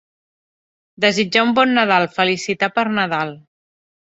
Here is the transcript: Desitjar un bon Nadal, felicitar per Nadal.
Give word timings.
Desitjar 1.05 1.43
un 1.49 1.53
bon 1.59 1.75
Nadal, 1.81 2.09
felicitar 2.17 2.71
per 2.79 2.87
Nadal. 2.97 3.37